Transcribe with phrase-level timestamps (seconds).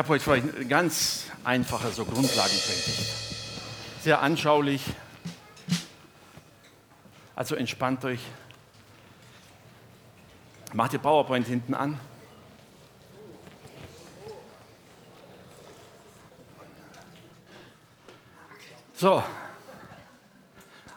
[0.00, 3.06] habe heute für euch eine ganz einfache so Grundlagenpredigt.
[4.00, 4.82] Sehr anschaulich.
[7.36, 8.20] Also entspannt euch.
[10.72, 12.00] Macht ihr PowerPoint hinten an.
[18.94, 19.22] So,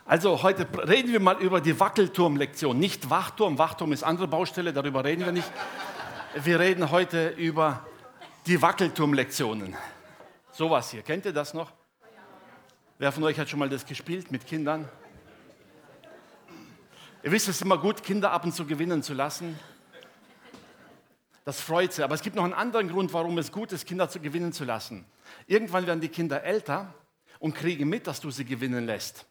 [0.05, 2.79] also heute reden wir mal über die Wackelturmlektion.
[2.79, 5.51] Nicht Wachturm, Wachturm ist andere Baustelle, darüber reden wir nicht.
[6.41, 7.85] Wir reden heute über
[8.45, 9.75] die Wackelturmlektionen.
[10.51, 11.71] Sowas hier, kennt ihr das noch?
[12.97, 14.87] Wer von euch hat schon mal das gespielt mit Kindern?
[17.23, 19.57] Ihr wisst, es ist immer gut, Kinder ab und zu gewinnen zu lassen.
[21.45, 22.03] Das freut sie.
[22.03, 24.65] Aber es gibt noch einen anderen Grund, warum es gut ist, Kinder zu gewinnen zu
[24.65, 25.05] lassen.
[25.47, 26.93] Irgendwann werden die Kinder älter
[27.39, 29.25] und kriegen mit, dass du sie gewinnen lässt.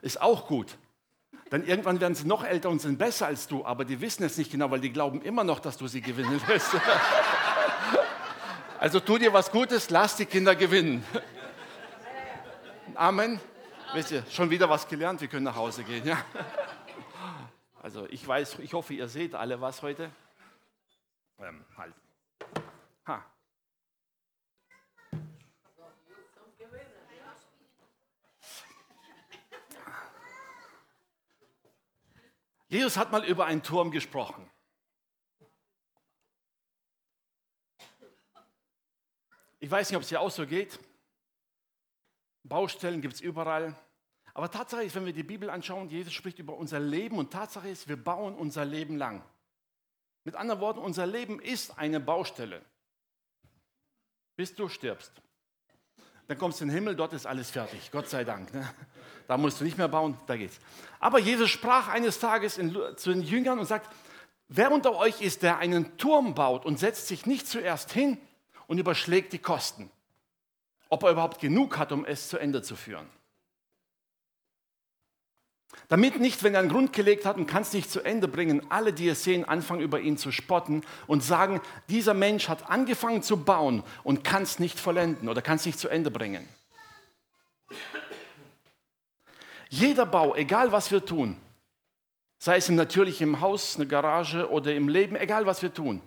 [0.00, 0.78] Ist auch gut.
[1.50, 4.36] Denn irgendwann werden sie noch älter und sind besser als du, aber die wissen es
[4.36, 6.72] nicht genau, weil die glauben immer noch, dass du sie gewinnen lässt.
[8.80, 11.04] Also tu dir was Gutes, lass die Kinder gewinnen.
[12.94, 13.40] Amen.
[13.92, 16.06] Wisst ihr, schon wieder was gelernt, wir können nach Hause gehen.
[16.06, 16.24] Ja?
[17.82, 20.12] Also ich weiß, ich hoffe, ihr seht alle was heute.
[21.40, 21.94] Ähm, halt.
[23.06, 23.24] Ha.
[32.68, 34.48] Jesus hat mal über einen Turm gesprochen.
[39.60, 40.78] Ich weiß nicht, ob es hier auch so geht.
[42.44, 43.74] Baustellen gibt es überall.
[44.34, 47.68] Aber Tatsache ist, wenn wir die Bibel anschauen, Jesus spricht über unser Leben und Tatsache
[47.68, 49.24] ist, wir bauen unser Leben lang.
[50.24, 52.62] Mit anderen Worten, unser Leben ist eine Baustelle.
[54.36, 55.12] Bis du stirbst.
[56.28, 57.90] Dann kommst du in den Himmel, dort ist alles fertig.
[57.90, 58.52] Gott sei Dank.
[58.52, 58.68] Ne?
[59.26, 60.60] Da musst du nicht mehr bauen, da geht's.
[61.00, 63.90] Aber Jesus sprach eines Tages in, zu den Jüngern und sagt,
[64.48, 68.18] wer unter euch ist, der einen Turm baut und setzt sich nicht zuerst hin
[68.68, 69.90] und überschlägt die Kosten,
[70.88, 73.08] ob er überhaupt genug hat, um es zu Ende zu führen.
[75.88, 78.70] Damit nicht, wenn er einen Grund gelegt hat und kann es nicht zu Ende bringen,
[78.70, 83.22] alle, die es sehen, anfangen über ihn zu spotten und sagen, dieser Mensch hat angefangen
[83.22, 86.46] zu bauen und kann es nicht vollenden oder kann es nicht zu Ende bringen.
[89.70, 91.36] Jeder Bau, egal was wir tun,
[92.38, 96.02] sei es natürlich im Haus, eine Garage oder im Leben, egal was wir tun,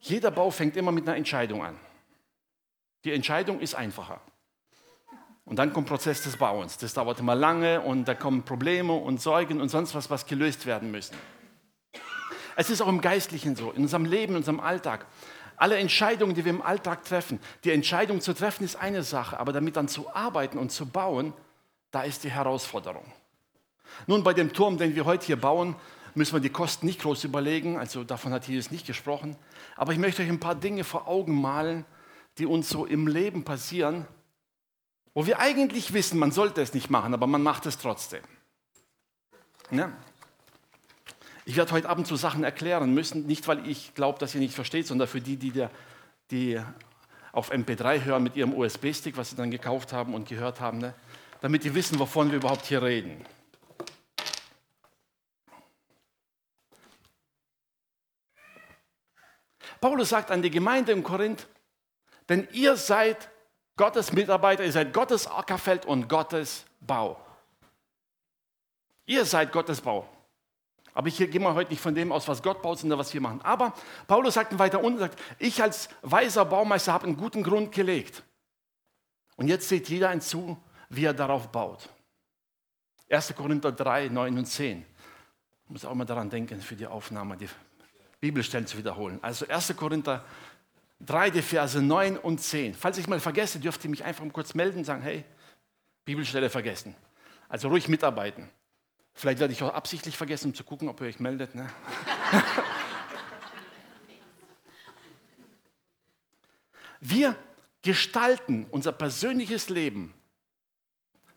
[0.00, 1.78] jeder Bau fängt immer mit einer Entscheidung an.
[3.04, 4.20] Die Entscheidung ist einfacher.
[5.44, 6.78] Und dann kommt der Prozess des Bauens.
[6.78, 10.66] Das dauert immer lange und da kommen Probleme und Sorgen und sonst was, was gelöst
[10.66, 11.16] werden müssen.
[12.56, 15.06] Es ist auch im Geistlichen so, in unserem Leben, in unserem Alltag.
[15.56, 19.52] Alle Entscheidungen, die wir im Alltag treffen, die Entscheidung zu treffen ist eine Sache, aber
[19.52, 21.32] damit dann zu arbeiten und zu bauen,
[21.90, 23.04] da ist die Herausforderung.
[24.06, 25.74] Nun, bei dem Turm, den wir heute hier bauen,
[26.20, 29.36] müssen wir die Kosten nicht groß überlegen, also davon hat Jesus nicht gesprochen.
[29.74, 31.86] Aber ich möchte euch ein paar Dinge vor Augen malen,
[32.36, 34.06] die uns so im Leben passieren,
[35.14, 38.20] wo wir eigentlich wissen, man sollte es nicht machen, aber man macht es trotzdem.
[39.70, 39.92] Ja?
[41.46, 44.54] Ich werde heute Abend so Sachen erklären müssen, nicht weil ich glaube, dass ihr nicht
[44.54, 45.70] versteht, sondern für die, die, der,
[46.30, 46.60] die
[47.32, 50.92] auf MP3 hören mit ihrem USB-Stick, was sie dann gekauft haben und gehört haben, ne?
[51.40, 53.24] damit die wissen, wovon wir überhaupt hier reden.
[59.80, 61.46] Paulus sagt an die Gemeinde in Korinth,
[62.28, 63.30] denn ihr seid
[63.76, 67.18] Gottes Mitarbeiter, ihr seid Gottes Ackerfeld und Gottes Bau.
[69.06, 70.08] Ihr seid Gottes Bau.
[70.92, 73.20] Aber ich gehe mal heute nicht von dem aus, was Gott baut, sondern was wir
[73.20, 73.40] machen.
[73.42, 73.72] Aber
[74.06, 78.22] Paulus sagt weiter unten, sagt, ich als weiser Baumeister habe einen guten Grund gelegt.
[79.36, 81.88] Und jetzt seht jeder ein zu, wie er darauf baut.
[83.08, 83.34] 1.
[83.34, 84.84] Korinther 3, 9 und 10.
[85.64, 87.48] Ich muss auch mal daran denken für die Aufnahme, die
[88.20, 89.18] Bibelstellen zu wiederholen.
[89.22, 89.74] Also 1.
[89.76, 90.24] Korinther
[91.00, 92.74] 3, die Verse 9 und 10.
[92.74, 95.24] Falls ich mal vergesse, dürft ihr mich einfach mal kurz melden und sagen, hey,
[96.04, 96.94] Bibelstelle vergessen.
[97.48, 98.50] Also ruhig mitarbeiten.
[99.14, 101.54] Vielleicht werde ich auch absichtlich vergessen, um zu gucken, ob ihr euch meldet.
[101.54, 101.68] Ne?
[107.00, 107.34] Wir
[107.82, 110.12] gestalten unser persönliches Leben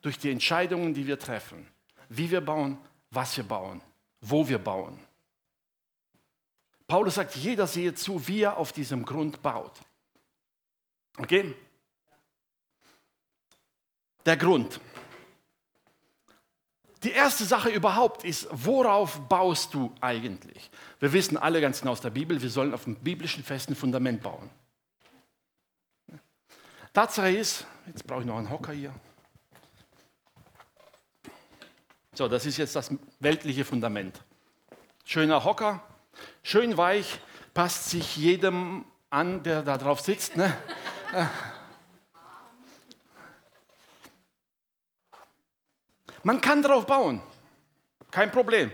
[0.01, 1.65] durch die Entscheidungen, die wir treffen.
[2.09, 2.77] Wie wir bauen,
[3.09, 3.81] was wir bauen,
[4.19, 4.99] wo wir bauen.
[6.87, 9.73] Paulus sagt, jeder sehe zu, wie er auf diesem Grund baut.
[11.17, 11.55] Okay?
[14.25, 14.79] Der Grund.
[17.03, 20.71] Die erste Sache überhaupt ist, worauf baust du eigentlich?
[20.99, 24.23] Wir wissen alle ganz genau aus der Bibel, wir sollen auf einem biblischen festen Fundament
[24.23, 24.49] bauen.
[26.93, 28.93] Tatsache ist, jetzt brauche ich noch einen Hocker hier.
[32.13, 34.23] So, das ist jetzt das weltliche Fundament.
[35.03, 35.83] Schöner Hocker,
[36.41, 37.19] Schön weich,
[37.53, 40.35] passt sich jedem an, der da drauf sitzt.
[40.35, 40.55] Ne?
[46.23, 47.21] Man kann darauf bauen.
[48.11, 48.71] Kein Problem.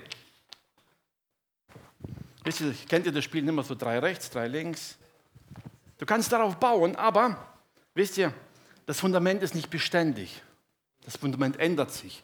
[2.44, 4.98] Wisst ihr, kennt ihr das Spiel immer so drei rechts, drei links?
[5.98, 7.38] Du kannst darauf bauen, aber
[7.94, 8.34] wisst ihr,
[8.86, 10.42] das Fundament ist nicht beständig.
[11.04, 12.24] Das Fundament ändert sich.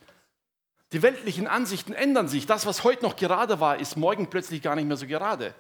[0.96, 2.46] Die weltlichen Ansichten ändern sich.
[2.46, 5.54] Das, was heute noch gerade war, ist morgen plötzlich gar nicht mehr so gerade.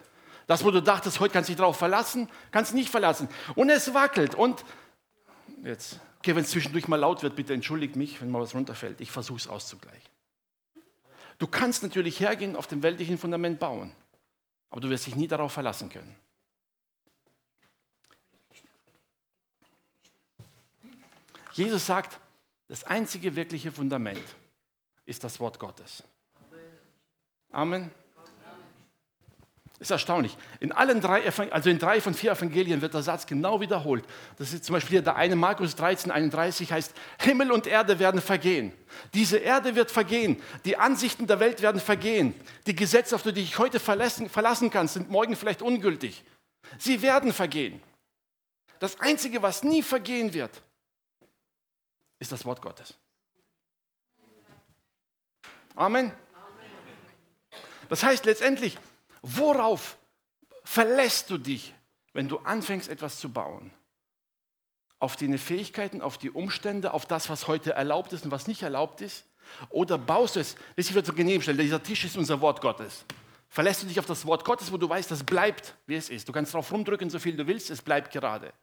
[0.47, 3.27] Das, wo du dachtest, heute kannst du dich darauf verlassen, kannst du nicht verlassen.
[3.53, 4.33] Und es wackelt.
[4.33, 4.63] Und
[5.61, 9.01] jetzt, okay, wenn es zwischendurch mal laut wird, bitte entschuldigt mich, wenn mal was runterfällt.
[9.01, 10.09] Ich versuche es auszugleichen.
[11.37, 13.91] Du kannst natürlich hergehen, auf dem weltlichen Fundament bauen,
[14.69, 16.15] aber du wirst dich nie darauf verlassen können.
[21.51, 22.21] Jesus sagt,
[22.69, 24.23] das einzige wirkliche Fundament
[25.05, 26.03] ist das Wort Gottes.
[27.51, 27.91] Amen.
[29.77, 30.37] Ist erstaunlich.
[30.61, 34.05] In allen drei, also in drei von vier Evangelien wird der Satz genau wiederholt.
[34.37, 38.71] Das ist zum Beispiel der eine Markus 13, 31 heißt, Himmel und Erde werden vergehen.
[39.13, 40.41] Diese Erde wird vergehen.
[40.63, 42.33] Die Ansichten der Welt werden vergehen.
[42.67, 46.23] Die Gesetze, auf die du dich heute verlassen, verlassen kannst, sind morgen vielleicht ungültig.
[46.77, 47.81] Sie werden vergehen.
[48.79, 50.61] Das Einzige, was nie vergehen wird,
[52.19, 52.93] ist das Wort Gottes.
[55.75, 56.11] Amen.
[57.89, 58.77] Das heißt letztendlich,
[59.21, 59.97] worauf
[60.63, 61.73] verlässt du dich,
[62.13, 63.71] wenn du anfängst, etwas zu bauen?
[64.99, 68.63] Auf deine Fähigkeiten, auf die Umstände, auf das, was heute erlaubt ist und was nicht
[68.63, 69.25] erlaubt ist?
[69.69, 73.05] Oder baust du es, das wird so genehm stellen, dieser Tisch ist unser Wort Gottes.
[73.49, 76.27] Verlässt du dich auf das Wort Gottes, wo du weißt, das bleibt, wie es ist.
[76.27, 78.53] Du kannst drauf rumdrücken, so viel du willst, es bleibt gerade.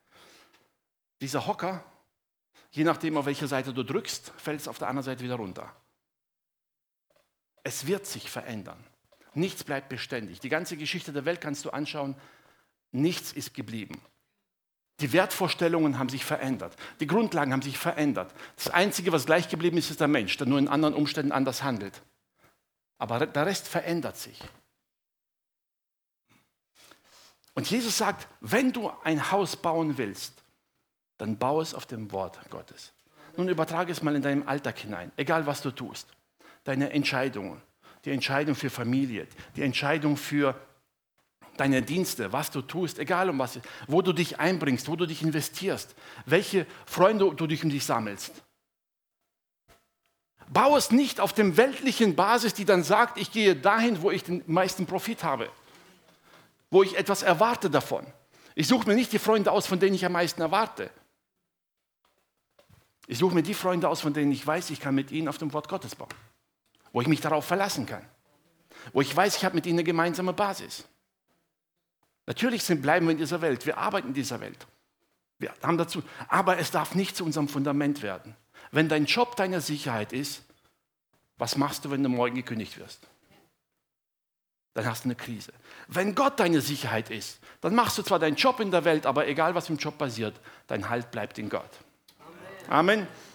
[1.21, 1.85] Dieser Hocker,
[2.73, 5.73] je nachdem, auf welche Seite du drückst, fällt es auf der anderen Seite wieder runter.
[7.65, 8.83] Es wird sich verändern.
[9.35, 10.41] Nichts bleibt beständig.
[10.41, 12.17] Die ganze Geschichte der Welt kannst du anschauen.
[12.91, 14.01] Nichts ist geblieben.
[15.01, 16.77] Die Wertvorstellungen haben sich verändert.
[17.01, 18.33] Die Grundlagen haben sich verändert.
[18.57, 21.63] Das Einzige, was gleich geblieben ist, ist der Mensch, der nur in anderen Umständen anders
[21.63, 22.03] handelt.
[22.99, 24.39] Aber der Rest verändert sich.
[27.55, 30.43] Und Jesus sagt, wenn du ein Haus bauen willst,
[31.19, 32.93] dann baue es auf dem Wort Gottes.
[33.37, 36.07] Nun übertrage es mal in deinem Alltag hinein, egal was du tust
[36.65, 37.61] deine Entscheidungen.
[38.05, 40.57] Die Entscheidung für Familie, die Entscheidung für
[41.57, 45.23] deine Dienste, was du tust, egal um was, wo du dich einbringst, wo du dich
[45.23, 45.95] investierst,
[46.27, 48.43] welche Freunde du dich um dich sammelst.
[50.49, 54.25] Bau es nicht auf dem weltlichen Basis, die dann sagt, ich gehe dahin, wo ich
[54.25, 55.49] den meisten Profit habe,
[56.71, 58.05] wo ich etwas erwarte davon.
[58.55, 60.91] Ich suche mir nicht die Freunde aus, von denen ich am meisten erwarte.
[63.07, 65.39] Ich suche mir die Freunde aus, von denen ich weiß, ich kann mit ihnen auf
[65.39, 66.11] dem Wort Gottes bauen
[66.93, 68.05] wo ich mich darauf verlassen kann,
[68.93, 70.85] wo ich weiß, ich habe mit ihnen eine gemeinsame Basis.
[72.27, 74.67] Natürlich sind, bleiben wir in dieser Welt, wir arbeiten in dieser Welt.
[75.39, 78.37] Wir haben dazu, aber es darf nicht zu unserem Fundament werden.
[78.71, 80.43] Wenn dein Job deine Sicherheit ist,
[81.37, 83.09] was machst du, wenn du morgen gekündigt wirst?
[84.75, 85.53] Dann hast du eine Krise.
[85.89, 89.27] Wenn Gott deine Sicherheit ist, dann machst du zwar deinen Job in der Welt, aber
[89.27, 91.71] egal was im Job passiert, dein Halt bleibt in Gott.
[92.69, 93.01] Amen.
[93.01, 93.32] Amen.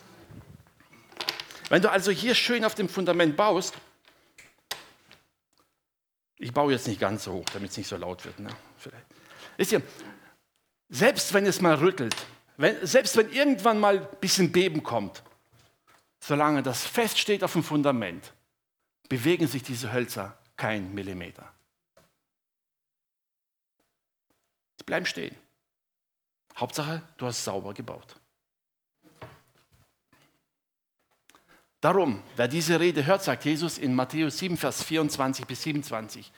[1.70, 3.74] Wenn du also hier schön auf dem Fundament baust,
[6.38, 8.40] ich baue jetzt nicht ganz so hoch, damit es nicht so laut wird.
[8.40, 8.50] Ne?
[8.78, 9.06] Vielleicht.
[9.58, 9.82] Wisst ihr,
[10.90, 12.16] selbst wenn es mal rüttelt,
[12.58, 15.24] wenn, selbst wenn irgendwann mal ein bisschen Beben kommt,
[16.20, 18.34] solange das fest steht auf dem Fundament,
[19.10, 21.52] bewegen sich diese Hölzer kein Millimeter.
[24.78, 25.36] Sie bleiben stehen.
[26.56, 28.20] Hauptsache, du hast sauber gebaut.
[31.82, 36.32] Darum, wer diese Rede hört, sagt Jesus in Matthäus 7, Vers 24 bis 27,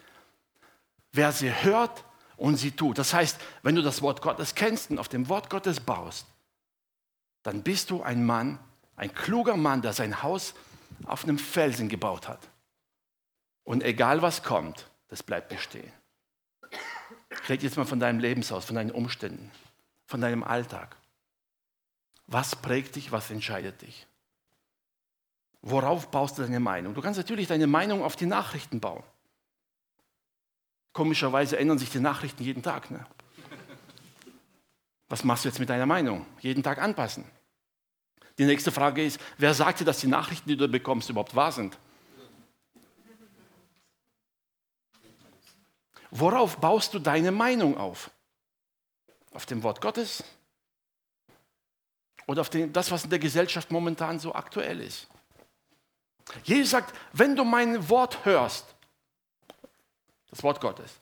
[1.13, 2.03] wer sie hört
[2.35, 5.49] und sie tut, das heißt, wenn du das Wort Gottes kennst und auf dem Wort
[5.49, 6.25] Gottes baust,
[7.43, 8.59] dann bist du ein Mann,
[8.95, 10.53] ein kluger Mann, der sein Haus
[11.05, 12.49] auf einem Felsen gebaut hat.
[13.63, 15.91] Und egal was kommt, das bleibt bestehen.
[17.47, 19.51] Red jetzt mal von deinem Lebenshaus, von deinen Umständen,
[20.05, 20.97] von deinem Alltag.
[22.27, 24.05] Was prägt dich, was entscheidet dich?
[25.61, 26.93] Worauf baust du deine Meinung?
[26.93, 29.03] Du kannst natürlich deine Meinung auf die Nachrichten bauen.
[30.93, 32.89] Komischerweise ändern sich die Nachrichten jeden Tag.
[32.91, 33.05] Ne?
[35.09, 36.25] Was machst du jetzt mit deiner Meinung?
[36.39, 37.25] Jeden Tag anpassen.
[38.37, 41.51] Die nächste Frage ist, wer sagt dir, dass die Nachrichten, die du bekommst, überhaupt wahr
[41.51, 41.77] sind?
[46.11, 48.09] Worauf baust du deine Meinung auf?
[49.31, 50.23] Auf dem Wort Gottes?
[52.27, 55.07] Oder auf den, das, was in der Gesellschaft momentan so aktuell ist?
[56.43, 58.65] Jesus sagt, wenn du mein Wort hörst,
[60.29, 60.99] das Wort Gottes,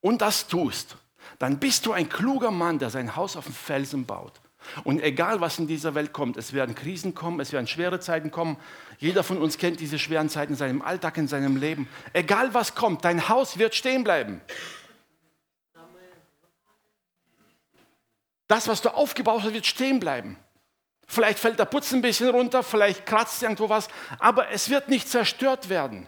[0.00, 0.96] und das tust,
[1.38, 4.40] dann bist du ein kluger Mann, der sein Haus auf dem Felsen baut.
[4.84, 8.30] Und egal, was in dieser Welt kommt, es werden Krisen kommen, es werden schwere Zeiten
[8.30, 8.56] kommen.
[8.98, 11.88] Jeder von uns kennt diese schweren Zeiten in seinem Alltag, in seinem Leben.
[12.12, 14.40] Egal, was kommt, dein Haus wird stehen bleiben.
[18.46, 20.36] Das, was du aufgebaut hast, wird stehen bleiben.
[21.12, 23.88] Vielleicht fällt der Putz ein bisschen runter, vielleicht kratzt irgendwo was,
[24.18, 26.06] aber es wird nicht zerstört werden.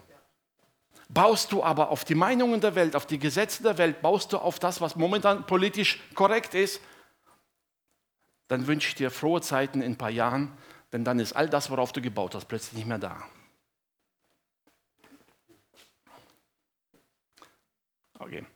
[1.10, 4.38] Baust du aber auf die Meinungen der Welt, auf die Gesetze der Welt, baust du
[4.38, 6.80] auf das, was momentan politisch korrekt ist,
[8.48, 10.56] dann wünsche ich dir frohe Zeiten in ein paar Jahren,
[10.90, 13.22] denn dann ist all das, worauf du gebaut hast, plötzlich nicht mehr da.
[18.18, 18.46] Okay.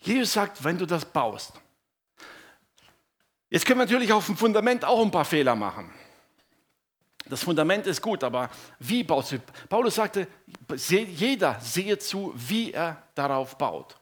[0.00, 1.52] Jesus sagt, wenn du das baust.
[3.50, 5.92] Jetzt können wir natürlich auf dem Fundament auch ein paar Fehler machen.
[7.28, 9.38] Das Fundament ist gut, aber wie baust du?
[9.68, 10.26] Paulus sagte,
[10.76, 13.96] jeder sehe zu, wie er darauf baut.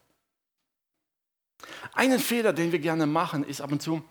[1.93, 4.03] Einen Fehler, den wir gerne machen, ist ab und zu,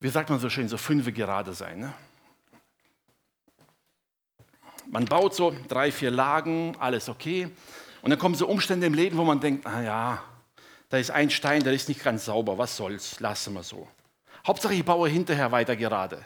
[0.00, 1.78] wie sagt man so schön, so fünfe gerade sein.
[1.78, 1.94] Ne?
[4.86, 7.48] Man baut so drei, vier Lagen, alles okay.
[8.02, 10.22] Und dann kommen so Umstände im Leben, wo man denkt, ah ja,
[10.88, 13.88] da ist ein Stein, der ist nicht ganz sauber, was soll's, lassen wir so.
[14.46, 16.24] Hauptsache, ich baue hinterher weiter gerade.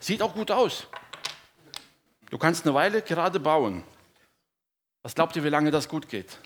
[0.00, 0.86] Sieht auch gut aus.
[2.30, 3.82] Du kannst eine Weile gerade bauen.
[5.02, 6.38] Was glaubt ihr, wie lange das gut geht?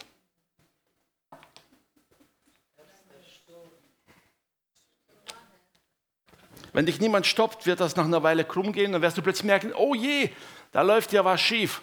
[6.72, 9.44] Wenn dich niemand stoppt, wird das nach einer Weile krumm gehen, dann wirst du plötzlich
[9.44, 10.30] merken, oh je,
[10.70, 11.82] da läuft ja was schief.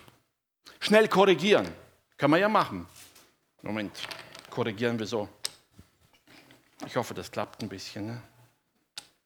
[0.79, 1.67] Schnell korrigieren.
[2.17, 2.87] Kann man ja machen.
[3.61, 3.99] Moment,
[4.49, 5.29] korrigieren wir so.
[6.85, 8.07] Ich hoffe, das klappt ein bisschen.
[8.07, 8.21] Ne?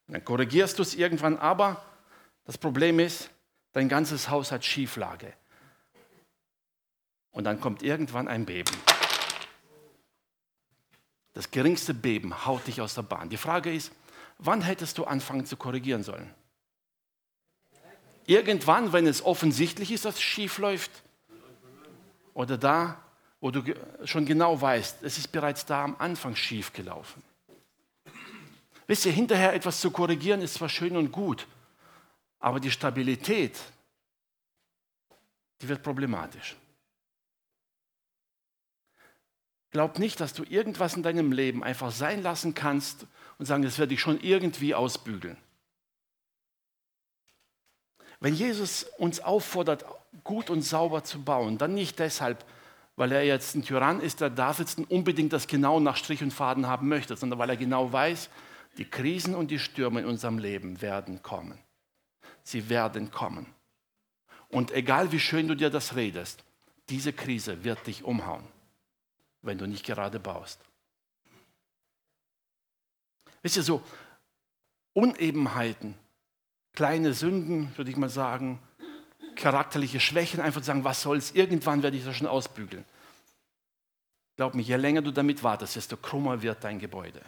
[0.08, 1.84] Dann korrigierst du es irgendwann, aber
[2.46, 3.30] das Problem ist,
[3.72, 5.34] dein ganzes Haus hat Schieflage.
[7.32, 8.76] Und dann kommt irgendwann ein Beben.
[11.34, 13.30] Das geringste Beben haut dich aus der Bahn.
[13.30, 13.92] Die Frage ist,
[14.38, 16.30] wann hättest du anfangen zu korrigieren sollen?
[18.26, 20.92] Irgendwann, wenn es offensichtlich ist, dass es schief läuft?
[22.34, 23.02] Oder da,
[23.42, 23.64] wo du
[24.06, 27.22] schon genau weißt, es ist bereits da am Anfang schief gelaufen?
[28.94, 31.48] Wisst ihr, hinterher etwas zu korrigieren ist zwar schön und gut,
[32.40, 33.60] aber die Stabilität,
[35.60, 36.56] die wird problematisch.
[39.72, 43.08] Glaub nicht, dass du irgendwas in deinem Leben einfach sein lassen kannst
[43.40, 45.38] und sagen, das werde ich schon irgendwie ausbügeln.
[48.20, 49.86] Wenn Jesus uns auffordert,
[50.24, 52.46] gut und sauber zu bauen, dann nicht deshalb,
[52.96, 56.22] weil er jetzt ein Tyrann ist, der da sitzt und unbedingt das genau nach Strich
[56.22, 58.30] und Faden haben möchte, sondern weil er genau weiß,
[58.78, 61.60] die Krisen und die Stürme in unserem Leben werden kommen
[62.44, 63.48] sie werden kommen.
[64.50, 66.44] Und egal wie schön du dir das redest,
[66.90, 68.44] diese Krise wird dich umhauen,
[69.42, 70.60] wenn du nicht gerade baust.
[73.42, 73.82] Wisst ihr so,
[74.94, 75.96] Unebenheiten,
[76.74, 78.60] kleine Sünden, würde ich mal sagen,
[79.36, 82.86] charakterliche Schwächen, einfach sagen, was soll's, irgendwann werde ich das schon ausbügeln.
[84.36, 87.22] Glaub mir, je länger du damit wartest, desto krummer wird dein Gebäude.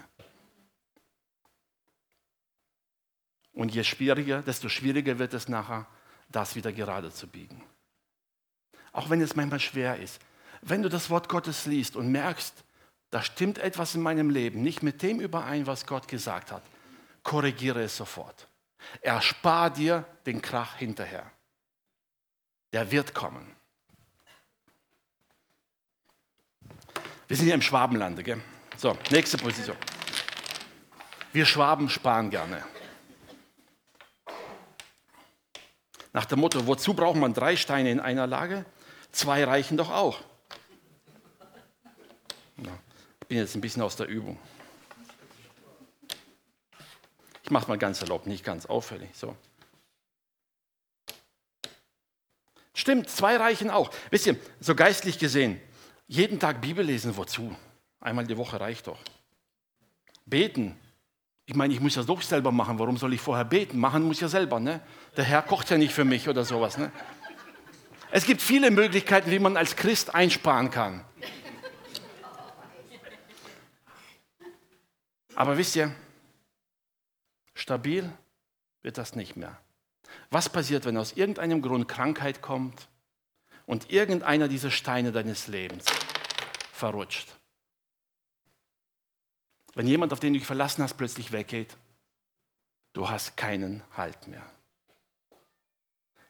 [3.56, 5.88] Und je schwieriger, desto schwieriger wird es nachher,
[6.30, 7.64] das wieder gerade zu biegen.
[8.92, 10.22] Auch wenn es manchmal schwer ist.
[10.62, 12.54] Wenn du das Wort Gottes liest und merkst,
[13.12, 16.64] da stimmt etwas in meinem Leben nicht mit dem überein, was Gott gesagt hat,
[17.24, 18.48] korrigiere es sofort.
[19.02, 21.32] Erspar dir den Krach hinterher.
[22.74, 23.56] Der wird kommen.
[27.28, 28.42] Wir sind hier im Schwabenlande, gell?
[28.76, 29.78] So, nächste Position.
[31.32, 32.64] Wir Schwaben sparen gerne.
[36.16, 38.64] Nach dem Motto, wozu braucht man drei Steine in einer Lage?
[39.12, 40.22] Zwei reichen doch auch.
[42.56, 42.72] Ja,
[43.20, 44.40] ich bin jetzt ein bisschen aus der Übung.
[47.44, 49.10] Ich mache mal ganz erlaubt, nicht ganz auffällig.
[49.12, 49.36] So.
[52.74, 53.92] Stimmt, zwei reichen auch.
[54.10, 55.60] Wisst ihr, so geistlich gesehen,
[56.08, 57.54] jeden Tag Bibel lesen, wozu?
[58.00, 59.00] Einmal die Woche reicht doch.
[60.26, 60.80] Beten,
[61.48, 62.80] ich meine, ich muss das doch selber machen.
[62.80, 63.80] Warum soll ich vorher beten?
[63.80, 64.60] Machen muss ich ja selber.
[64.60, 64.82] Ne?
[65.16, 66.78] Der Herr kocht ja nicht für mich oder sowas.
[66.78, 66.92] Ne?
[68.12, 71.06] Es gibt viele Möglichkeiten, wie man als Christ einsparen kann.
[75.36, 75.94] Aber wisst ihr,
[77.54, 78.10] stabil
[78.82, 79.60] wird das nicht mehr.
[80.32, 82.88] Was passiert, wenn aus irgendeinem Grund Krankheit kommt
[83.66, 85.86] und irgendeiner dieser Steine deines Lebens
[86.72, 87.35] verrutscht?
[89.76, 91.76] Wenn jemand, auf den du dich verlassen hast, plötzlich weggeht,
[92.94, 94.44] du hast keinen Halt mehr.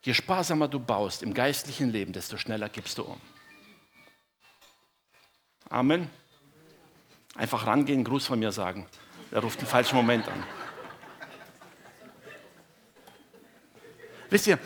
[0.02, 3.22] Je sparsamer du baust im geistlichen Leben, desto schneller gibst du um.
[5.70, 6.10] Amen.
[7.36, 8.88] Einfach rangehen, Gruß von mir sagen.
[9.32, 10.44] Er ruft den falschen Moment an.
[14.30, 14.60] Wisst ihr,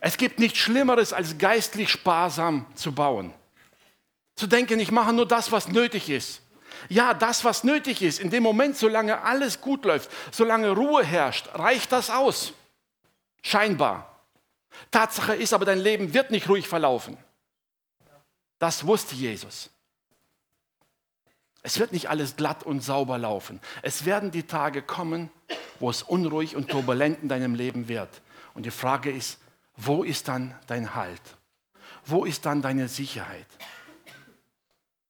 [0.00, 3.32] es gibt nichts Schlimmeres, als geistlich sparsam zu bauen.
[4.36, 6.43] Zu denken, ich mache nur das, was nötig ist.
[6.88, 11.48] Ja, das, was nötig ist, in dem Moment, solange alles gut läuft, solange Ruhe herrscht,
[11.54, 12.52] reicht das aus.
[13.42, 14.20] Scheinbar.
[14.90, 17.16] Tatsache ist aber, dein Leben wird nicht ruhig verlaufen.
[18.58, 19.70] Das wusste Jesus.
[21.62, 23.60] Es wird nicht alles glatt und sauber laufen.
[23.82, 25.30] Es werden die Tage kommen,
[25.80, 28.20] wo es unruhig und turbulent in deinem Leben wird.
[28.52, 29.38] Und die Frage ist,
[29.76, 31.22] wo ist dann dein Halt?
[32.04, 33.46] Wo ist dann deine Sicherheit?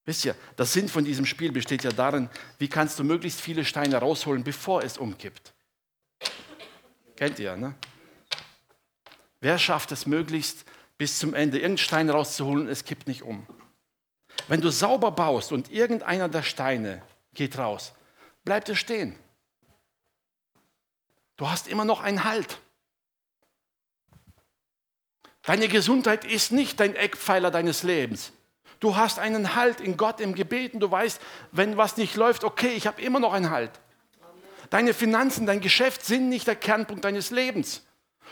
[0.04, 3.64] Wisst ihr, der Sinn von diesem Spiel besteht ja darin, wie kannst du möglichst viele
[3.64, 5.54] Steine rausholen, bevor es umkippt.
[7.16, 7.74] Kennt ihr, ne?
[9.40, 10.64] Wer schafft es möglichst
[10.98, 13.46] bis zum Ende, irgendeinen Stein rauszuholen, es kippt nicht um?
[14.48, 17.94] Wenn du sauber baust und irgendeiner der Steine geht raus,
[18.44, 19.18] bleibt es stehen.
[21.36, 22.58] Du hast immer noch einen Halt.
[25.42, 28.32] Deine Gesundheit ist nicht dein Eckpfeiler deines Lebens.
[28.84, 30.78] Du hast einen Halt in Gott im Gebeten.
[30.78, 31.18] Du weißt,
[31.52, 33.70] wenn was nicht läuft, okay, ich habe immer noch einen Halt.
[34.68, 37.82] Deine Finanzen, dein Geschäft sind nicht der Kernpunkt deines Lebens.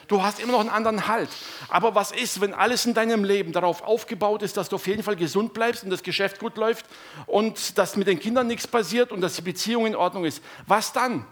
[0.09, 1.30] Du hast immer noch einen anderen Halt.
[1.71, 5.02] Aber was ist, wenn alles in deinem Leben darauf aufgebaut ist, dass du auf jeden
[5.02, 6.85] Fall gesund bleibst und das Geschäft gut läuft
[7.25, 10.42] und dass mit den Kindern nichts passiert und dass die Beziehung in Ordnung ist?
[10.66, 11.25] Was dann,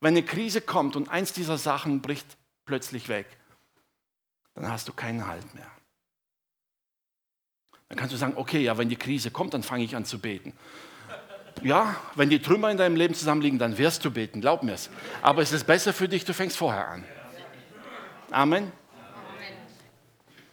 [0.00, 3.26] wenn eine Krise kommt und eins dieser Sachen bricht plötzlich weg?
[4.54, 5.66] Dann hast du keinen Halt mehr.
[7.88, 10.18] Dann kannst du sagen, okay, ja, wenn die Krise kommt, dann fange ich an zu
[10.18, 10.52] beten.
[11.62, 14.90] Ja, wenn die Trümmer in deinem Leben zusammenliegen, dann wirst du beten, glaub mir es.
[15.22, 17.04] Aber es ist besser für dich, du fängst vorher an.
[18.30, 18.72] Amen.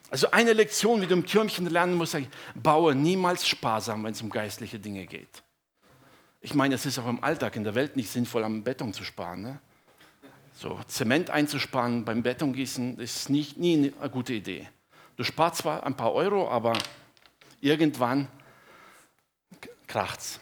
[0.09, 2.15] Also eine Lektion, wie du im Türmchen lernen musst,
[2.53, 5.43] baue niemals sparsam, wenn es um geistliche Dinge geht.
[6.39, 9.03] Ich meine, es ist auch im Alltag in der Welt nicht sinnvoll, am Beton zu
[9.03, 9.41] sparen.
[9.41, 9.59] Ne?
[10.53, 14.69] So Zement einzusparen beim Betongießen ist nicht, nie eine gute Idee.
[15.15, 16.73] Du sparst zwar ein paar Euro, aber
[17.63, 18.27] irgendwann
[19.87, 20.39] kracht's.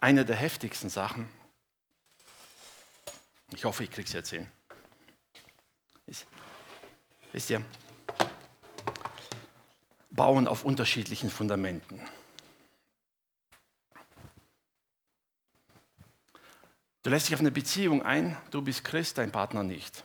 [0.00, 1.28] Eine der heftigsten Sachen,
[3.52, 4.50] ich hoffe, ich kriege es jetzt hin.
[7.32, 7.64] Wisst ihr,
[10.10, 12.00] bauen auf unterschiedlichen Fundamenten.
[17.02, 20.04] Du lässt dich auf eine Beziehung ein, du bist Christ, dein Partner nicht.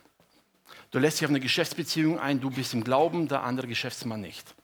[0.91, 4.55] Du lässt dich auf eine Geschäftsbeziehung ein, du bist im Glauben, der andere Geschäftsmann nicht.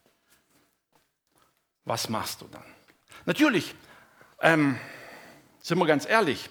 [1.83, 2.65] Was machst du dann?
[3.25, 3.75] Natürlich,
[4.41, 4.79] ähm,
[5.61, 6.49] sind wir ganz ehrlich,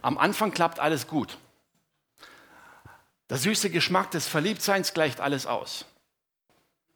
[0.00, 1.36] am Anfang klappt alles gut.
[3.28, 5.84] Der süße Geschmack des Verliebtseins gleicht alles aus.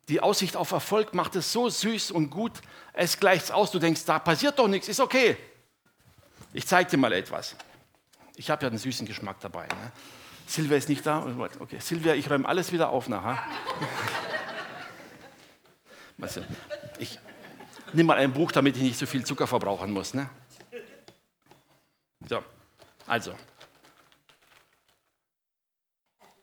[0.09, 2.53] Die Aussicht auf Erfolg macht es so süß und gut,
[2.93, 3.71] es gleicht aus.
[3.71, 5.37] Du denkst, da passiert doch nichts, ist okay.
[6.53, 7.57] Ich zeige dir mal etwas.
[8.37, 9.67] Ich habe ja einen süßen Geschmack dabei.
[9.67, 9.93] Ne?
[10.46, 11.26] Silvia ist nicht da.
[11.59, 13.42] Okay, Silvia, ich räume alles wieder auf nachher.
[16.98, 17.18] ich
[17.92, 20.14] nehme mal ein Buch, damit ich nicht so viel Zucker verbrauchen muss.
[20.14, 20.28] Ne?
[22.28, 22.42] So,
[23.07, 23.35] also,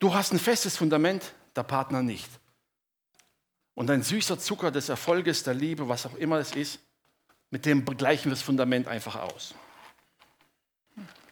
[0.01, 2.27] Du hast ein festes Fundament, der Partner nicht.
[3.75, 6.79] Und ein süßer Zucker des Erfolges, der Liebe, was auch immer es ist,
[7.51, 9.53] mit dem gleichen wir das Fundament einfach aus.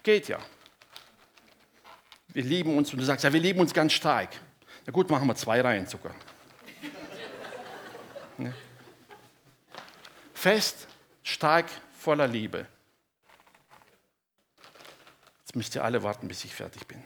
[0.04, 0.38] Geht ja.
[2.34, 4.30] Wir lieben uns und du sagst, ja, wir lieben uns ganz stark.
[4.86, 6.14] Na gut, machen wir zwei Reihen Zucker.
[8.38, 8.54] Ne?
[10.34, 10.88] Fest,
[11.24, 11.66] stark,
[11.98, 12.66] voller Liebe.
[15.42, 17.04] Jetzt müsst ihr alle warten, bis ich fertig bin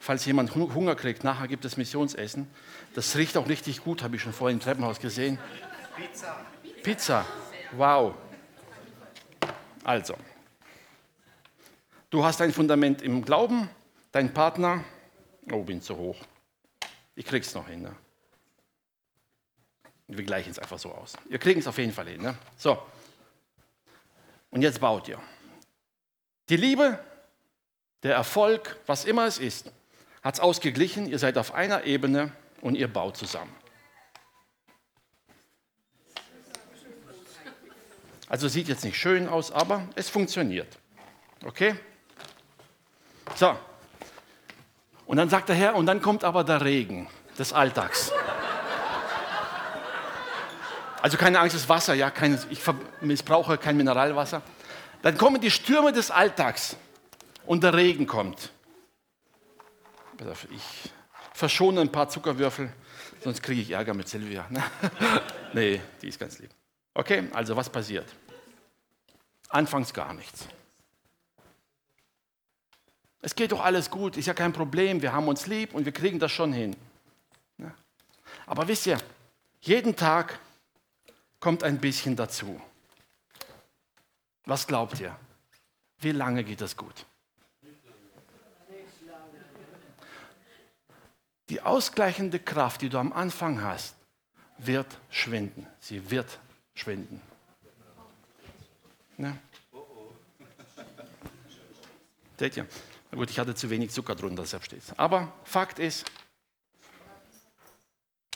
[0.00, 2.48] falls jemand Hunger kriegt, nachher gibt es Missionsessen.
[2.94, 5.38] Das riecht auch richtig gut, habe ich schon vorhin im Treppenhaus gesehen.
[5.94, 6.44] Pizza.
[6.82, 7.26] Pizza.
[7.76, 8.14] Wow.
[9.84, 10.16] Also,
[12.08, 13.68] du hast ein Fundament im Glauben,
[14.12, 14.84] dein Partner,
[15.52, 16.16] oh, bin zu hoch.
[17.14, 17.82] Ich krieg's noch hin.
[17.82, 17.94] Ne?
[20.08, 21.16] Wir gleichen es einfach so aus.
[21.28, 22.22] Wir kriegen es auf jeden Fall hin.
[22.22, 22.36] Ne?
[22.56, 22.80] So.
[24.50, 25.20] Und jetzt baut ihr.
[26.48, 26.98] Die Liebe,
[28.02, 29.70] der Erfolg, was immer es ist,
[30.22, 33.54] hat es ausgeglichen, ihr seid auf einer Ebene und ihr baut zusammen.
[38.28, 40.78] Also sieht jetzt nicht schön aus, aber es funktioniert.
[41.44, 41.74] Okay?
[43.34, 43.58] So.
[45.10, 48.12] Und dann sagt der Herr, und dann kommt aber der Regen des Alltags.
[51.02, 52.60] Also keine Angst, das Wasser, ja, kein, ich
[53.00, 54.40] missbrauche kein Mineralwasser.
[55.02, 56.76] Dann kommen die Stürme des Alltags.
[57.44, 58.52] und der Regen kommt.
[60.52, 60.92] Ich
[61.34, 62.72] verschone ein paar Zuckerwürfel,
[63.24, 64.46] sonst kriege ich Ärger mit Silvia.
[65.52, 66.50] nee, die ist ganz lieb.
[66.94, 68.06] Okay, also was passiert?
[69.48, 70.46] Anfangs gar nichts.
[73.22, 75.92] Es geht doch alles gut, ist ja kein Problem, wir haben uns lieb und wir
[75.92, 76.76] kriegen das schon hin.
[78.46, 78.98] Aber wisst ihr,
[79.60, 80.38] jeden Tag
[81.38, 82.60] kommt ein bisschen dazu.
[84.44, 85.16] Was glaubt ihr?
[85.98, 87.06] Wie lange geht das gut?
[91.50, 93.96] Die ausgleichende Kraft, die du am Anfang hast,
[94.58, 95.66] wird schwinden.
[95.80, 96.38] Sie wird
[96.74, 97.20] schwinden.
[99.16, 99.36] Ne?
[102.38, 102.66] Seht ihr?
[103.10, 106.10] Na gut, ich hatte zu wenig Zucker drunter, deshalb steht Aber Fakt ist,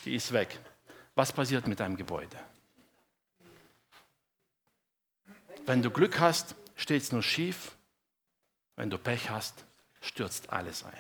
[0.05, 0.59] die ist weg.
[1.15, 2.37] Was passiert mit deinem Gebäude?
[5.67, 7.77] Wenn du Glück hast, steht es nur schief.
[8.77, 9.65] Wenn du Pech hast,
[10.01, 10.93] stürzt alles ein.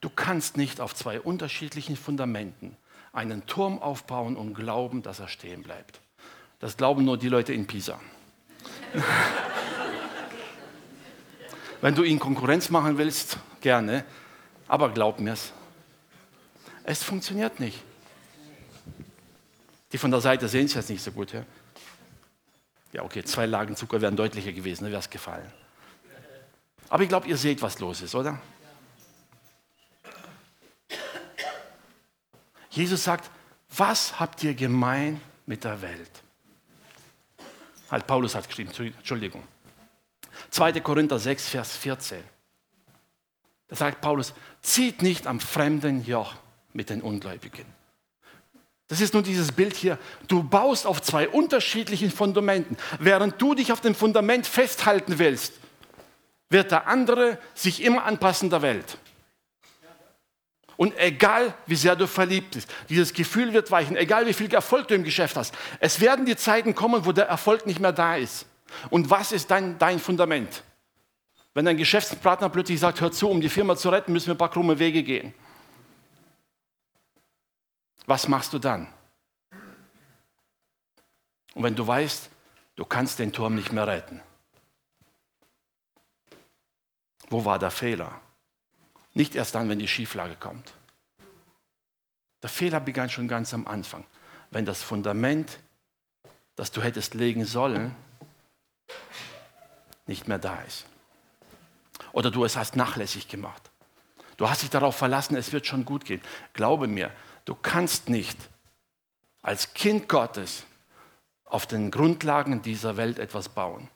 [0.00, 2.76] Du kannst nicht auf zwei unterschiedlichen Fundamenten
[3.12, 6.00] einen Turm aufbauen und glauben, dass er stehen bleibt.
[6.58, 8.00] Das glauben nur die Leute in Pisa.
[11.80, 14.04] Wenn du ihnen Konkurrenz machen willst, gerne,
[14.68, 15.52] aber glaub mir's,
[16.84, 17.82] es funktioniert nicht.
[19.92, 21.32] Die von der Seite sehen es jetzt nicht so gut.
[21.32, 21.44] Ja,
[22.92, 25.50] ja okay, zwei Lagen Zucker wären deutlicher gewesen, wäre es gefallen.
[26.88, 28.40] Aber ich glaube, ihr seht, was los ist, oder?
[32.70, 33.30] Jesus sagt,
[33.76, 36.10] was habt ihr gemein mit der Welt?
[37.90, 39.42] Halt, Paulus hat geschrieben, Entschuldigung.
[40.50, 40.80] 2.
[40.80, 42.22] Korinther 6, Vers 14.
[43.68, 46.34] Da sagt Paulus, zieht nicht am fremden Joch
[46.72, 47.66] mit den Ungläubigen.
[48.88, 49.98] Das ist nun dieses Bild hier.
[50.26, 52.76] Du baust auf zwei unterschiedlichen Fundamenten.
[52.98, 55.52] Während du dich auf dem Fundament festhalten willst,
[56.48, 58.98] wird der andere sich immer anpassen der Welt.
[60.76, 64.88] Und egal, wie sehr du verliebt bist, dieses Gefühl wird weichen, egal wie viel Erfolg
[64.88, 68.16] du im Geschäft hast, es werden die Zeiten kommen, wo der Erfolg nicht mehr da
[68.16, 68.46] ist.
[68.90, 70.62] Und was ist dein, dein Fundament?
[71.54, 74.38] Wenn dein Geschäftspartner plötzlich sagt, hör zu, um die Firma zu retten, müssen wir ein
[74.38, 75.34] paar krumme Wege gehen.
[78.06, 78.86] Was machst du dann?
[81.54, 82.30] Und wenn du weißt,
[82.76, 84.22] du kannst den Turm nicht mehr retten.
[87.28, 88.20] Wo war der Fehler?
[89.14, 90.72] Nicht erst dann, wenn die Schieflage kommt.
[92.42, 94.04] Der Fehler begann schon ganz am Anfang.
[94.50, 95.58] Wenn das Fundament,
[96.56, 97.94] das du hättest legen sollen,
[100.06, 100.86] nicht mehr da ist.
[102.12, 103.70] Oder du es hast nachlässig gemacht.
[104.36, 106.22] Du hast dich darauf verlassen, es wird schon gut gehen.
[106.54, 107.12] Glaube mir,
[107.44, 108.38] du kannst nicht
[109.42, 110.64] als Kind Gottes
[111.44, 113.88] auf den Grundlagen dieser Welt etwas bauen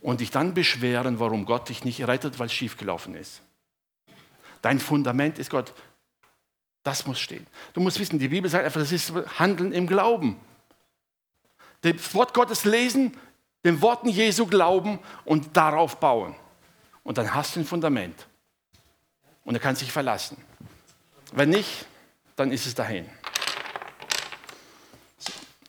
[0.00, 3.42] und dich dann beschweren, warum Gott dich nicht rettet, weil es schiefgelaufen ist.
[4.62, 5.72] Dein Fundament ist Gott.
[6.82, 7.46] Das muss stehen.
[7.74, 10.40] Du musst wissen, die Bibel sagt einfach, das ist Handeln im Glauben.
[11.82, 13.16] Das Wort Gottes lesen,
[13.64, 16.34] den Worten Jesu glauben und darauf bauen.
[17.02, 18.26] Und dann hast du ein Fundament.
[19.44, 20.36] Und er kann sich verlassen.
[21.32, 21.86] Wenn nicht,
[22.36, 23.06] dann ist es dahin.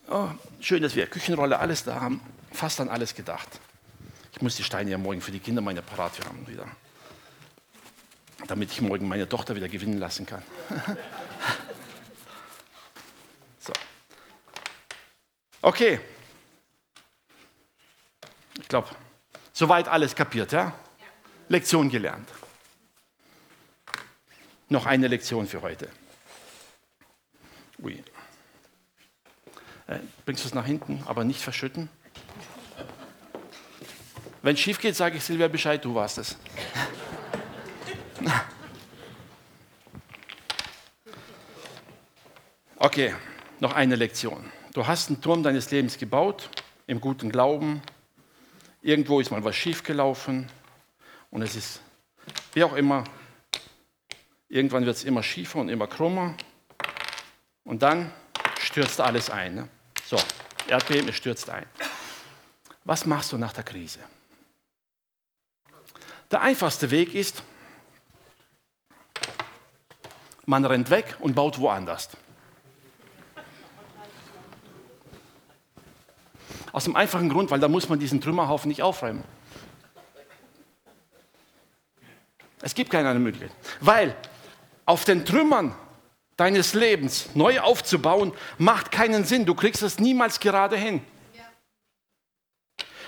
[0.09, 0.27] Oh,
[0.59, 2.21] schön, dass wir Küchenrolle, alles da haben.
[2.51, 3.47] Fast an alles gedacht.
[4.33, 6.65] Ich muss die Steine ja morgen für die Kinder meine parat haben wieder
[8.47, 10.41] damit ich morgen meine Tochter wieder gewinnen lassen kann.
[13.59, 13.73] so.
[15.61, 15.99] Okay.
[18.69, 18.87] Ich glaube,
[19.51, 20.71] soweit alles kapiert, ja?
[21.47, 22.29] Lektion gelernt.
[24.67, 25.89] Noch eine Lektion für heute.
[27.81, 28.03] Ui.
[29.87, 31.89] Äh, bringst du es nach hinten, aber nicht verschütten?
[34.43, 36.37] Wenn es schief geht, sage ich Silvia Bescheid, du warst es.
[42.81, 43.15] Okay,
[43.59, 44.51] noch eine Lektion.
[44.73, 46.49] Du hast einen Turm deines Lebens gebaut,
[46.87, 47.81] im guten Glauben.
[48.81, 50.49] Irgendwo ist mal was schiefgelaufen
[51.31, 51.81] und es ist,
[52.53, 53.03] wie auch immer,
[54.47, 56.35] irgendwann wird es immer schiefer und immer krummer
[57.63, 58.11] und dann
[58.59, 59.55] stürzt alles ein.
[59.55, 59.69] Ne?
[60.05, 60.17] So,
[60.67, 61.65] Erdbeben, es stürzt ein.
[62.85, 63.99] Was machst du nach der Krise?
[66.31, 67.43] Der einfachste Weg ist,
[70.45, 72.09] man rennt weg und baut woanders.
[76.71, 79.23] Aus dem einfachen Grund, weil da muss man diesen Trümmerhaufen nicht aufräumen.
[82.61, 83.55] Es gibt keine andere Möglichkeit.
[83.79, 84.15] Weil
[84.85, 85.75] auf den Trümmern
[86.35, 89.45] deines Lebens neu aufzubauen, macht keinen Sinn.
[89.45, 91.01] Du kriegst es niemals gerade hin.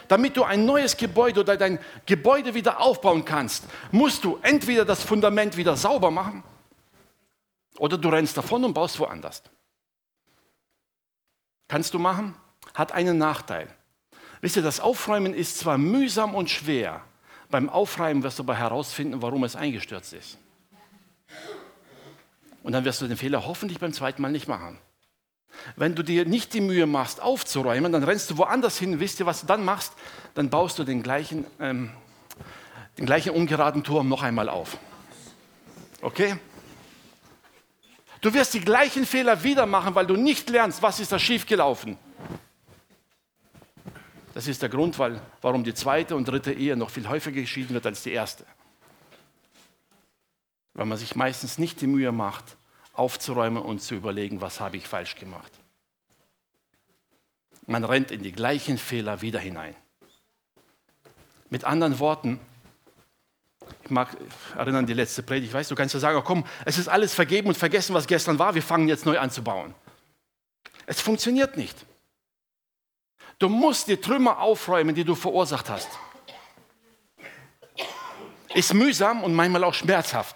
[0.07, 5.01] Damit du ein neues Gebäude oder dein Gebäude wieder aufbauen kannst, musst du entweder das
[5.01, 6.43] Fundament wieder sauber machen
[7.77, 9.41] oder du rennst davon und baust woanders.
[11.69, 12.35] Kannst du machen,
[12.73, 13.67] hat einen Nachteil.
[14.41, 17.01] Wisst ihr, das Aufräumen ist zwar mühsam und schwer,
[17.49, 20.37] beim Aufräumen wirst du aber herausfinden, warum es eingestürzt ist.
[22.63, 24.77] Und dann wirst du den Fehler hoffentlich beim zweiten Mal nicht machen.
[25.75, 28.99] Wenn du dir nicht die Mühe machst, aufzuräumen, dann rennst du woanders hin.
[28.99, 29.93] Wisst ihr, was du dann machst?
[30.33, 31.91] Dann baust du den gleichen, ähm,
[32.97, 34.77] den gleichen ungeraden Turm noch einmal auf.
[36.01, 36.37] Okay?
[38.21, 41.97] Du wirst die gleichen Fehler wieder machen, weil du nicht lernst, was ist da schiefgelaufen.
[44.33, 47.73] Das ist der Grund, weil, warum die zweite und dritte Ehe noch viel häufiger geschieden
[47.73, 48.45] wird als die erste.
[50.73, 52.57] Weil man sich meistens nicht die Mühe macht,
[52.93, 55.51] aufzuräumen und zu überlegen, was habe ich falsch gemacht.
[57.67, 59.75] Man rennt in die gleichen Fehler wieder hinein.
[61.49, 62.39] Mit anderen Worten,
[63.83, 64.15] ich mag
[64.55, 67.13] erinnern an die letzte Predigt, weißt du, kannst ja sagen, oh, komm, es ist alles
[67.13, 69.75] vergeben und vergessen, was gestern war, wir fangen jetzt neu an zu bauen.
[70.85, 71.85] Es funktioniert nicht.
[73.41, 75.89] Du musst die Trümmer aufräumen, die du verursacht hast.
[78.53, 80.35] Ist mühsam und manchmal auch schmerzhaft.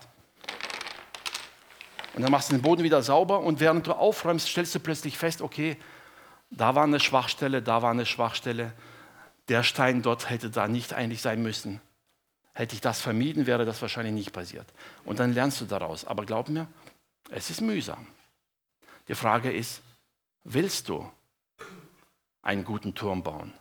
[2.15, 5.19] Und dann machst du den Boden wieder sauber und während du aufräumst, stellst du plötzlich
[5.19, 5.77] fest, okay,
[6.49, 8.73] da war eine Schwachstelle, da war eine Schwachstelle.
[9.49, 11.81] Der Stein dort hätte da nicht eigentlich sein müssen.
[12.53, 14.65] Hätte ich das vermieden, wäre das wahrscheinlich nicht passiert.
[15.03, 16.05] Und dann lernst du daraus.
[16.05, 16.67] Aber glaub mir,
[17.29, 18.07] es ist mühsam.
[19.07, 19.83] Die Frage ist,
[20.43, 21.07] willst du
[22.45, 23.51] einen guten Turm bauen?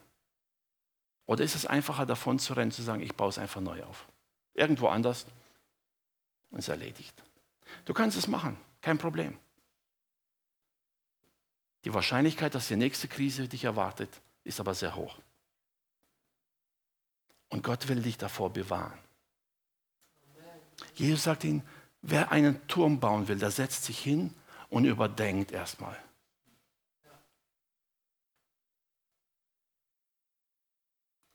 [1.26, 4.06] Oder ist es einfacher davon zu rennen, zu sagen, ich baue es einfach neu auf?
[4.52, 5.26] Irgendwo anders
[6.50, 7.20] und es erledigt.
[7.86, 9.36] Du kannst es machen, kein Problem.
[11.84, 14.10] Die Wahrscheinlichkeit, dass die nächste Krise dich erwartet,
[14.44, 15.18] ist aber sehr hoch.
[17.48, 18.98] Und Gott will dich davor bewahren.
[20.94, 21.62] Jesus sagt ihnen,
[22.02, 24.34] wer einen Turm bauen will, der setzt sich hin
[24.68, 25.96] und überdenkt erstmal.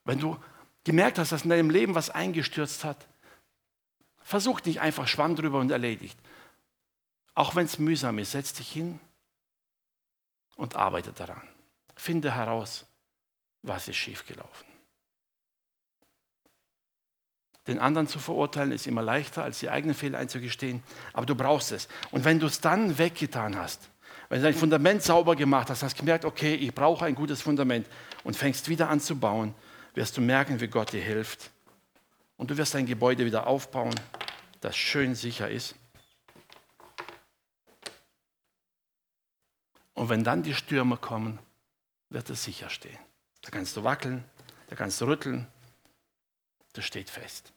[0.10, 0.40] Wenn du
[0.86, 2.98] gemerkt hast, dass in deinem Leben was eingestürzt hat,
[4.24, 6.18] versuch nicht einfach Schwamm drüber und erledigt.
[7.36, 9.00] Auch wenn es mühsam ist, setz dich hin
[10.56, 11.44] und arbeite daran.
[11.96, 12.88] Finde heraus,
[13.62, 14.66] was ist schiefgelaufen.
[17.68, 20.82] Den anderen zu verurteilen ist immer leichter, als die eigenen Fehler einzugestehen,
[21.14, 21.88] aber du brauchst es.
[22.10, 23.92] Und wenn du es dann weggetan hast,
[24.30, 27.86] wenn du dein Fundament sauber gemacht hast, hast gemerkt, okay, ich brauche ein gutes Fundament
[28.24, 29.54] und fängst wieder an zu bauen,
[29.94, 31.52] wirst du merken, wie Gott dir hilft.
[32.38, 33.96] Und du wirst dein Gebäude wieder aufbauen,
[34.62, 35.76] das schön sicher ist.
[39.94, 41.40] Und wenn dann die Stürme kommen,
[42.10, 42.98] wird es sicher stehen.
[43.42, 44.24] Da kannst du wackeln,
[44.68, 45.48] da kannst du rütteln,
[46.74, 47.52] das steht fest.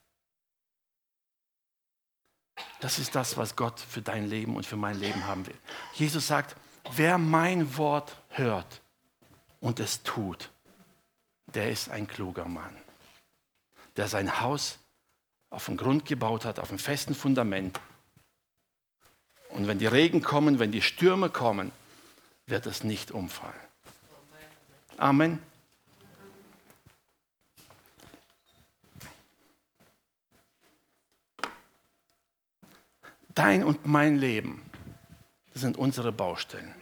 [2.81, 5.59] Das ist das, was Gott für dein Leben und für mein Leben haben will.
[5.95, 6.57] Jesus sagt,
[6.95, 8.81] wer mein Wort hört
[9.61, 10.51] und es tut,
[11.55, 12.77] der ist ein kluger Mann,
[13.97, 14.79] der sein Haus
[15.51, 17.79] auf den Grund gebaut hat, auf einem festen Fundament.
[19.51, 21.73] Und wenn die Regen kommen, wenn die Stürme kommen,
[22.47, 23.55] wird es nicht umfallen.
[24.97, 25.39] Amen.
[33.35, 34.63] Dein und mein Leben
[35.53, 36.75] das sind unsere Baustellen.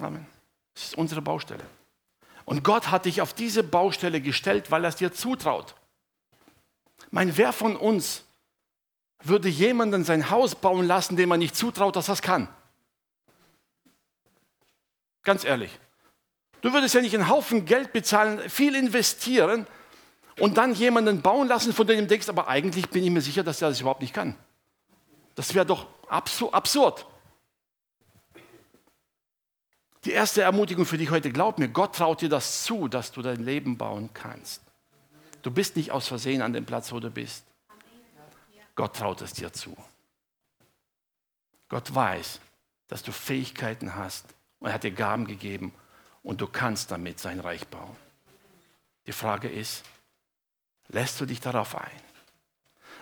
[0.00, 0.26] Amen.
[0.74, 1.64] Das ist unsere Baustelle.
[2.46, 5.74] Und Gott hat dich auf diese Baustelle gestellt, weil er es dir zutraut.
[7.10, 8.24] Mein, wer von uns
[9.22, 12.48] würde jemanden sein Haus bauen lassen, dem man nicht zutraut, dass er es kann?
[15.24, 15.76] Ganz ehrlich.
[16.60, 19.66] Du würdest ja nicht einen Haufen Geld bezahlen, viel investieren
[20.38, 23.42] und dann jemanden bauen lassen, von dem du denkst, aber eigentlich bin ich mir sicher,
[23.42, 24.36] dass er das überhaupt nicht kann.
[25.34, 27.06] Das wäre doch absurd.
[30.06, 33.22] Die erste Ermutigung für dich heute, glaub mir, Gott traut dir das zu, dass du
[33.22, 34.62] dein Leben bauen kannst.
[35.42, 37.44] Du bist nicht aus Versehen an dem Platz, wo du bist.
[38.76, 39.76] Gott traut es dir zu.
[41.68, 42.38] Gott weiß,
[42.86, 44.26] dass du Fähigkeiten hast
[44.60, 45.72] und er hat dir Gaben gegeben
[46.22, 47.96] und du kannst damit sein Reich bauen.
[49.08, 49.82] Die Frage ist,
[50.86, 52.00] lässt du dich darauf ein?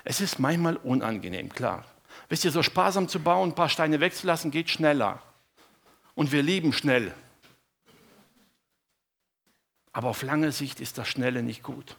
[0.05, 1.85] Es ist manchmal unangenehm, klar.
[2.31, 5.21] Wisst ihr, so sparsam zu bauen, ein paar Steine wegzulassen, geht schneller.
[6.15, 7.15] Und wir lieben schnell.
[9.93, 11.97] Aber auf lange Sicht ist das Schnelle nicht gut.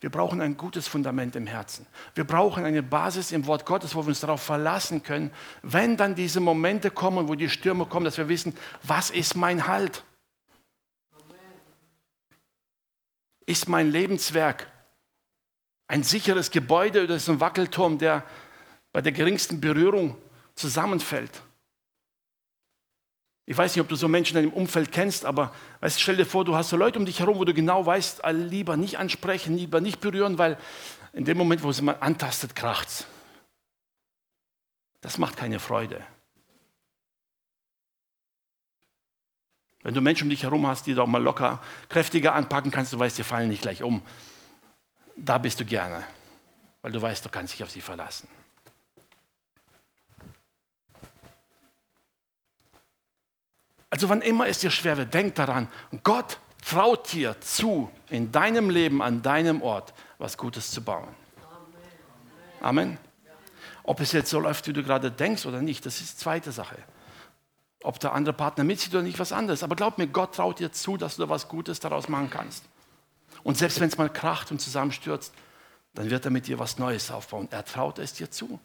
[0.00, 1.86] Wir brauchen ein gutes Fundament im Herzen.
[2.14, 5.30] Wir brauchen eine Basis im Wort Gottes, wo wir uns darauf verlassen können,
[5.62, 9.66] wenn dann diese Momente kommen, wo die Stürme kommen, dass wir wissen, was ist mein
[9.66, 10.04] Halt?
[13.44, 14.68] Ist mein Lebenswerk
[15.86, 18.24] ein sicheres Gebäude oder ist ein Wackelturm, der
[18.92, 20.16] bei der geringsten Berührung
[20.54, 21.42] zusammenfällt?
[23.50, 26.24] Ich weiß nicht, ob du so Menschen in deinem Umfeld kennst, aber weißt, stell dir
[26.24, 29.56] vor, du hast so Leute um dich herum, wo du genau weißt, lieber nicht ansprechen,
[29.56, 30.56] lieber nicht berühren, weil
[31.14, 33.08] in dem Moment, wo sie mal antastet, kracht's.
[35.00, 36.00] Das macht keine Freude.
[39.82, 42.92] Wenn du Menschen um dich herum hast, die du auch mal locker, kräftiger anpacken kannst,
[42.92, 44.00] du weißt, die fallen nicht gleich um,
[45.16, 46.04] da bist du gerne,
[46.82, 48.28] weil du weißt, du kannst dich auf sie verlassen.
[53.90, 55.68] Also wann immer es dir schwer wird, denk daran,
[56.04, 61.08] Gott traut dir zu, in deinem Leben, an deinem Ort, was Gutes zu bauen.
[62.60, 62.98] Amen.
[63.82, 66.76] Ob es jetzt so läuft, wie du gerade denkst oder nicht, das ist zweite Sache.
[67.82, 69.62] Ob der andere Partner mitzieht oder nicht, was anderes.
[69.62, 72.64] Aber glaub mir, Gott traut dir zu, dass du da was Gutes daraus machen kannst.
[73.42, 75.32] Und selbst wenn es mal kracht und zusammenstürzt,
[75.94, 77.48] dann wird er mit dir was Neues aufbauen.
[77.50, 78.60] Er traut es dir zu.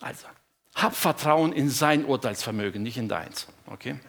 [0.00, 0.26] Also,
[0.74, 3.46] hab Vertrauen in sein Urteilsvermögen, nicht in deins.
[3.66, 4.00] Okay?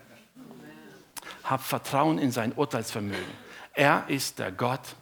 [1.43, 3.43] Hab Vertrauen in sein Urteilsvermögen.
[3.73, 4.95] Er ist der Gott,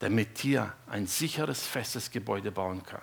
[0.00, 3.02] der mit dir ein sicheres, festes Gebäude bauen kann.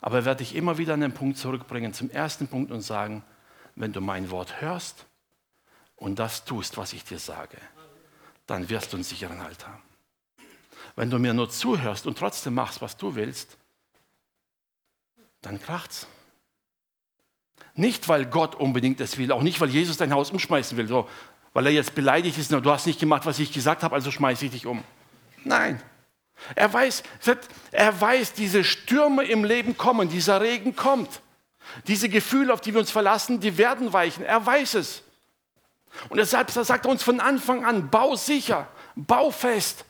[0.00, 3.22] Aber er wird dich immer wieder an den Punkt zurückbringen, zum ersten Punkt und sagen,
[3.76, 5.06] wenn du mein Wort hörst
[5.96, 7.58] und das tust, was ich dir sage,
[8.46, 9.82] dann wirst du einen sicheren Halt haben.
[10.96, 13.56] Wenn du mir nur zuhörst und trotzdem machst, was du willst,
[15.40, 16.06] dann kracht's.
[17.74, 21.08] Nicht, weil Gott unbedingt es will, auch nicht, weil Jesus dein Haus umschmeißen will, so,
[21.52, 24.46] weil er jetzt beleidigt ist, du hast nicht gemacht, was ich gesagt habe, also schmeiße
[24.46, 24.82] ich dich um.
[25.44, 25.82] Nein.
[26.54, 27.02] Er weiß,
[27.70, 31.20] er weiß, diese Stürme im Leben kommen, dieser Regen kommt.
[31.86, 34.24] Diese Gefühle, auf die wir uns verlassen, die werden weichen.
[34.24, 35.02] Er weiß es.
[36.08, 39.84] Und deshalb sagt er uns von Anfang an, bau sicher, bau fest,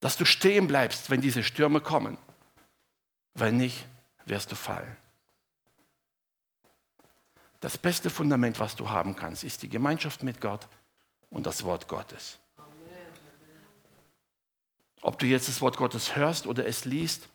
[0.00, 2.16] dass du stehen bleibst, wenn diese Stürme kommen.
[3.34, 3.86] Wenn nicht,
[4.24, 4.96] wirst du fallen.
[7.64, 10.68] Das beste Fundament, was du haben kannst, ist die Gemeinschaft mit Gott
[11.30, 12.38] und das Wort Gottes.
[15.00, 17.26] Ob du jetzt das Wort Gottes hörst oder es liest,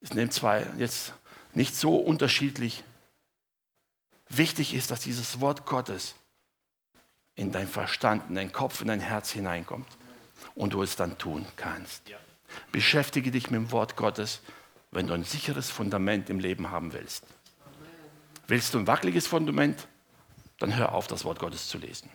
[0.00, 1.12] ist in dem zwei jetzt
[1.54, 2.84] nicht so unterschiedlich.
[4.28, 6.14] Wichtig ist, dass dieses Wort Gottes
[7.34, 9.88] in dein Verstand, in dein Kopf, in dein Herz hineinkommt
[10.54, 12.04] und du es dann tun kannst.
[12.70, 14.40] Beschäftige dich mit dem Wort Gottes,
[14.92, 17.24] wenn du ein sicheres Fundament im Leben haben willst.
[18.48, 19.86] Willst du ein wackeliges Fundament?
[20.58, 22.10] Dann hör auf, das Wort Gottes zu lesen.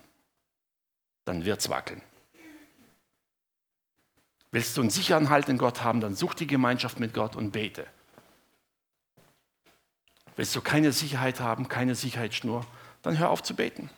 [1.26, 2.02] Dann wird es wackeln.
[4.52, 7.52] Willst du einen sicheren Halt in Gott haben, dann such die Gemeinschaft mit Gott und
[7.52, 7.88] bete.
[10.36, 12.65] Willst du keine Sicherheit haben, keine Sicherheitsschnur,
[13.04, 13.89] dann hör auf zu beten.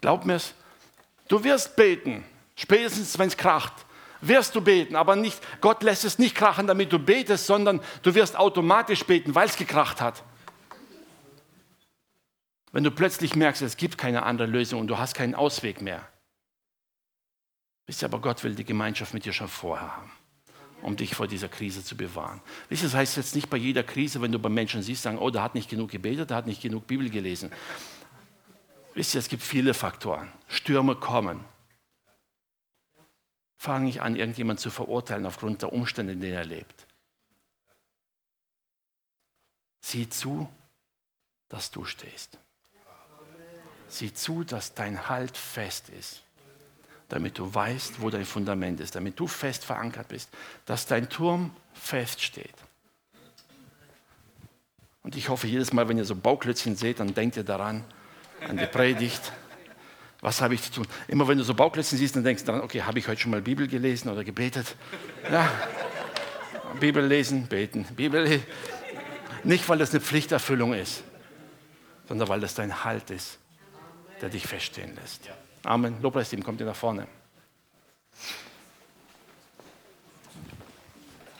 [0.00, 0.54] Glaub mir's,
[1.28, 2.24] du wirst beten,
[2.56, 3.72] spätestens wenn es kracht.
[4.20, 8.14] Wirst du beten, aber nicht, Gott lässt es nicht krachen, damit du betest, sondern du
[8.16, 10.24] wirst automatisch beten, weil es gekracht hat.
[12.72, 16.06] Wenn du plötzlich merkst, es gibt keine andere Lösung und du hast keinen Ausweg mehr.
[17.86, 20.12] Wisst ihr, aber Gott will die Gemeinschaft mit dir schon vorher haben,
[20.82, 22.42] um dich vor dieser Krise zu bewahren.
[22.68, 25.18] Wisst ihr, das heißt jetzt nicht bei jeder Krise, wenn du bei Menschen siehst, sagen,
[25.18, 27.50] oh, der hat nicht genug gebetet, der hat nicht genug Bibel gelesen.
[28.94, 30.30] Wisst ihr, es gibt viele Faktoren.
[30.48, 31.42] Stürme kommen.
[33.56, 36.86] Fange nicht an, irgendjemanden zu verurteilen aufgrund der Umstände, in denen er lebt.
[39.80, 40.48] Sieh zu,
[41.48, 42.38] dass du stehst.
[43.88, 46.22] Sieh zu, dass dein Halt fest ist,
[47.08, 50.28] damit du weißt, wo dein Fundament ist, damit du fest verankert bist,
[50.66, 52.54] dass dein Turm fest steht.
[55.02, 57.82] Und ich hoffe, jedes Mal, wenn ihr so Bauklötzchen seht, dann denkt ihr daran,
[58.46, 59.32] an die Predigt.
[60.20, 60.86] Was habe ich zu tun?
[61.06, 63.30] Immer wenn du so Bauklötzchen siehst, dann denkst du daran, okay, habe ich heute schon
[63.30, 64.76] mal Bibel gelesen oder gebetet?
[65.30, 65.50] Ja.
[66.78, 67.84] Bibel lesen, beten.
[67.96, 68.44] Bibel lesen.
[69.44, 71.02] Nicht, weil das eine Pflichterfüllung ist,
[72.06, 73.38] sondern weil das dein Halt ist
[74.20, 75.28] der dich feststehen lässt.
[75.64, 76.00] Amen.
[76.02, 77.06] Lobpreisteam, kommt ihr nach vorne.